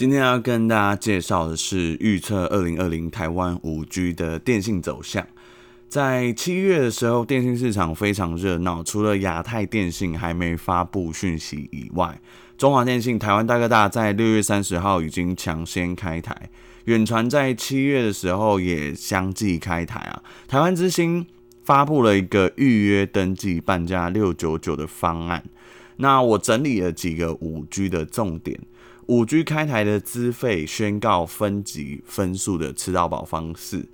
[0.00, 5.26] 今天要跟大家介绍的是预测二零二零台湾五 G 的电信走向。
[5.90, 12.18] 在七月的时候，电信市场非常热闹，除了亚太电信还没发布讯息以外，
[12.56, 16.34] 中华电信、台湾大哥大在六月三十号已经抢先开台，
[16.86, 20.22] 远传在七月的时候也相继开台啊。
[20.48, 21.26] 台湾之星
[21.62, 25.44] 发布了一个预约登记半价六九九的方案。
[25.96, 28.58] 那我整理了几个五 G 的重点。
[29.06, 33.88] 五 G 开台的资费宣告分级分数的吃到饱方式，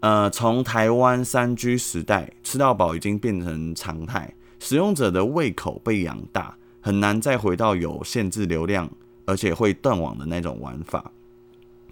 [0.00, 8.90] 呃，从台湾三 G 时代吃到饱已经变成常态，使用者的胃口被养大，很难再回到有限制流量
[9.24, 11.12] 而且会断网的那种玩法。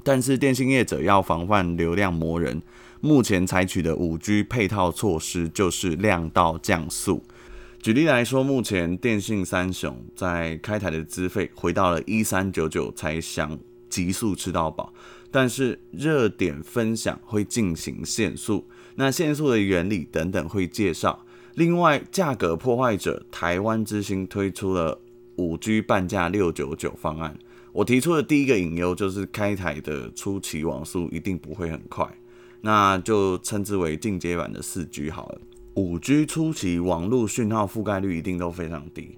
[0.02, 2.60] 但是电信业者要防范流量魔人，
[3.00, 7.22] 目前采取的五 G 配套措施就是量到降速。
[7.80, 13.56] 举例来说，目前电信三雄在开台的资费回到了一三九九才想
[13.88, 14.92] 急速吃到饱，
[15.30, 21.24] 但是热点分享会进行限速，那限速的原理等等会介绍。
[21.54, 25.00] 另外，价格破坏者台湾之星推出了
[25.36, 27.38] 五 G 半价六九九方案，
[27.72, 32.06] 我提出的第一个隐忧就是开台的初期网速一定不会很快，
[32.60, 35.40] 那就称之为进阶版的四 G 好了。
[35.78, 39.16] 五 G 初期网络讯号覆盖率一定都非常低，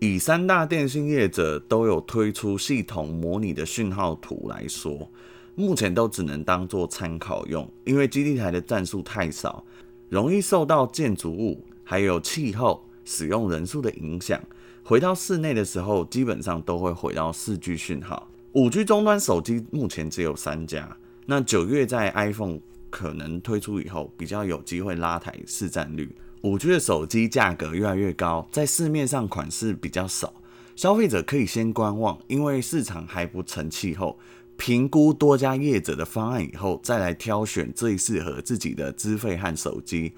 [0.00, 5.10] 以三大电信业者都有推出系统模拟的讯号图来说，
[5.54, 9.64] 目前都只能当做参考用，因为基地台的战术太少，
[10.10, 14.38] 容易受到建筑物还有气候、使用人数的影响。
[14.82, 18.28] 回到室内的时候，基本上都会回到四 G 讯号。
[18.52, 22.58] 五 G 终端手机目前只有三家，那九月在 iPhone。
[22.94, 26.08] 可能推出以后比较有机会拉抬市占率。
[26.42, 30.32] 五 G 的手机价格越来越高，在市面上款式比较少，
[30.76, 34.16] 消费者可以先观望，因为市场还不成气候，
[34.56, 40.12] 评估多家业者的方案以后，再来挑选最适合自己的资费和手机。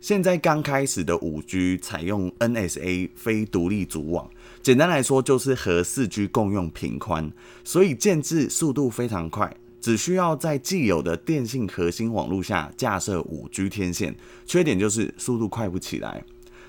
[0.00, 4.30] 现在刚开始的五 G 采用 NSA 非独立组网，
[4.62, 7.32] 简单来说就是和四 G 共用频宽，
[7.64, 9.52] 所以建置速度非常快。
[9.80, 14.14] 只需要在既有的电信核心网络下架设五 G 天线，
[14.44, 16.22] 缺点就是速度快不起来。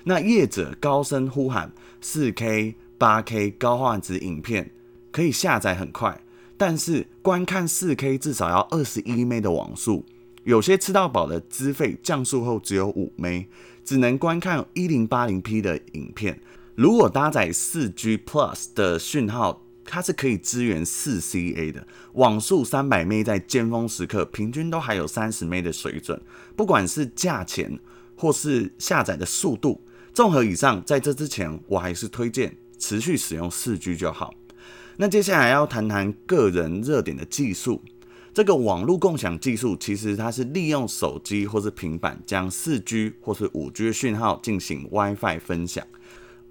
[0.04, 1.70] 那业者高声呼喊
[2.00, 4.70] 四 K、八 K 高画质影片
[5.12, 6.20] 可以下载很快，
[6.56, 10.04] 但是观看四 K 至少要二十一 M 的网速，
[10.44, 13.42] 有些吃到饱的资费降速后只有五 M，
[13.84, 16.40] 只能观看一零八零 P 的影片。
[16.74, 26.18] 如果搭载四 G Plus 的讯号，它是可以支援四 CA 的网速，三百 M 在尖峰时刻平均都还有三十 M 的水准。
[26.56, 27.78] 不管是价钱
[28.16, 34.32] 或是下载的速度，综合以上，在这之前我还是推荐持续使用四 G 就好。
[34.96, 37.82] 那接下来要谈谈个人热点的技术，
[38.32, 45.86] 这个网络共享技术其实它是利用手机或是平板将四 G 或是五 G 讯号进行 WiFi 分享。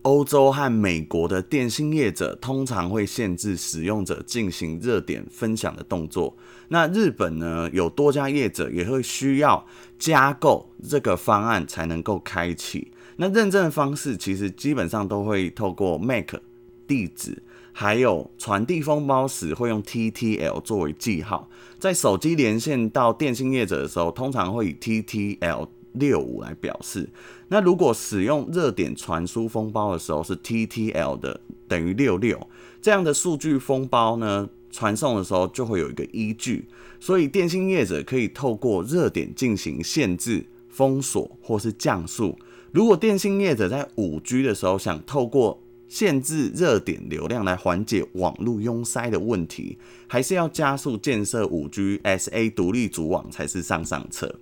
[0.04, 6.36] 欧洲和美国的电信业者通常会限制使用者进行热点分享的动作。
[6.70, 9.64] 那日本呢，有多家业者也会需要
[10.00, 12.92] 加购这个方案才能够开启。
[13.18, 16.40] 那认证方式其实基本上都会透过 MAC
[16.88, 21.48] 地址，还有传递封包时会用 TTL 作为记号。
[21.78, 25.68] 在手机连线到电信业者的时候，通常会以 TTL。
[25.94, 27.10] 六五来表示，
[27.48, 32.48] 那如果使用热点传输封包的时候是 TTL 的等于六六，
[32.82, 36.68] 这样的数据封包呢，传送的时候就会有一个依据，
[37.00, 42.38] 所以电信业者可以透过热点进行限制、封锁或是降速。
[42.72, 49.78] 如果电信业者在五 G 的时候想透过限制热点流量来缓解网络拥塞的问题，
[50.08, 54.34] 还是要加速建设五 G SA 独立组网才是上上策。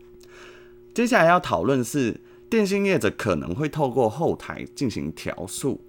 [0.94, 2.20] 接下来要讨论是
[2.50, 5.80] 电信业者可能会透过后台进行调速，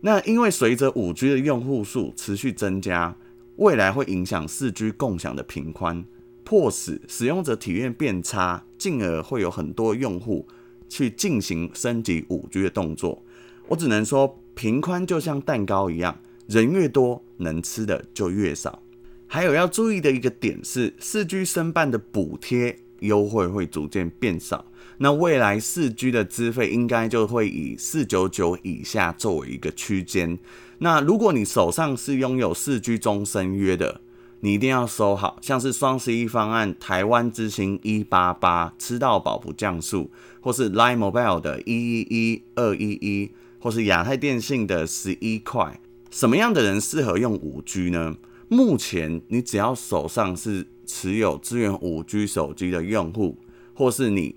[0.00, 3.16] 那因为随着五 G 的用户数持续增加，
[3.56, 6.04] 未来会影响四 G 共享的频宽，
[6.42, 10.48] 迫使使用者体验变差，进而会有很多用户
[10.88, 13.22] 去进行升级五 G 的动作。
[13.68, 18.82] 我只能说，频宽就像蛋糕一样，人越多，能吃的就越少。
[19.26, 22.78] 还有要注意的一个点是，四 G 申办的补贴。
[23.00, 24.64] 优惠会逐渐变少，
[24.98, 30.38] 那未来四 G 的资费应该就会以四九九以下作为一个区间。
[30.78, 34.00] 那如果你手上是拥有四 G 终身约的，
[34.40, 40.10] 你一定要收好，像是双十一方案、台湾之星一八八吃到饱不降速，
[40.40, 45.80] 或是 Line Mobile 的一一一二一一，或是亚太电信的十一块。
[46.10, 48.16] 什么样的人适合用五 G 呢？
[48.48, 53.36] 目前你只要手上是持有支援五 G 手机的用户，
[53.74, 54.36] 或是你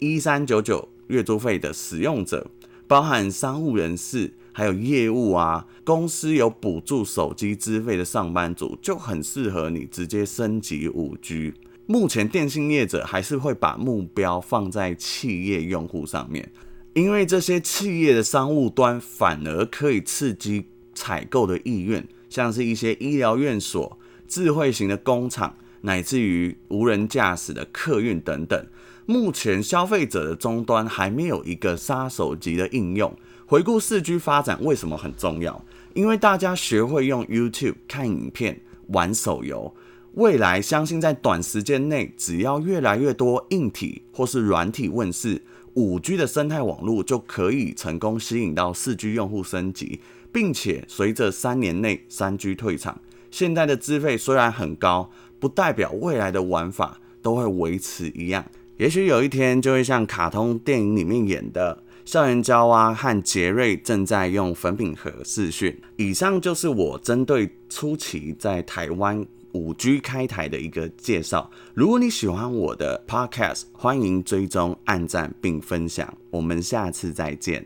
[0.00, 2.50] 一三九九月租费的使用者，
[2.88, 11.54] 包含商务人士，还有业务啊，公司有补助手机资费的上班族，就很适合你直接升级五 G。
[11.86, 16.50] 目前电信业者还是会把目标放在企业用户上面，
[16.94, 20.64] 因为这些企业的商务端反而可以刺激
[20.94, 22.04] 采购的意愿，
[22.34, 23.96] 像是一些医疗院所、
[24.26, 28.66] 智慧型的工厂，乃至于无人驾驶的客运等等。
[29.06, 33.16] 目前消费者的终端还没有一个杀手级的应用。
[33.46, 35.64] 回顾四 G 发展为什么很重要？
[35.94, 39.72] 因为大家学会用 YouTube 看影片、玩手游。
[40.14, 45.40] 未来相信在短时间内，只要越来越多硬体或是软体问世，
[45.74, 50.00] 五 G 的生态网络就可以成功吸引到四 G 用户升级，
[50.34, 53.00] 并且随着三年内三 G 退场，
[53.30, 55.08] 现在的资费虽然很高，
[55.38, 58.44] 不代表未来的玩法都会维持一样。
[58.76, 65.80] 也许有一天就会像卡通电影里面演的，校园娇娃和杰瑞正在用粉饼盒试训。
[65.96, 69.24] 以上就是我针对初期在台湾。
[69.52, 71.48] 五 G 开台的一个介绍。
[71.74, 76.12] 如果你喜欢我的 Podcast，欢迎追踪、按赞并分享。
[76.30, 77.64] 我们下次再见。